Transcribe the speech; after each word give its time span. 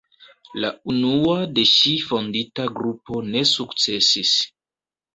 La 0.63 0.71
unua 0.93 1.35
de 1.59 1.67
ŝi 1.73 1.93
fondita 2.07 2.67
grupo 2.81 3.23
ne 3.31 3.47
sukcesis. 3.55 4.37